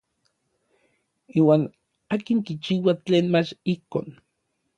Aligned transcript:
Iuan 1.41 1.61
akin 2.15 2.39
kichiua 2.45 2.93
tlen 3.05 3.25
mach 3.33 3.49
ijtok. 3.71 4.07